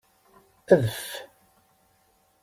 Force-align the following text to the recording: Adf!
Adf! 0.73 1.03